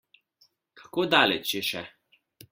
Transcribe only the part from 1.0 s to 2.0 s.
daleč je še?